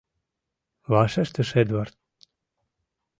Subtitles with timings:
[0.91, 1.95] —вашештыш Эдвард.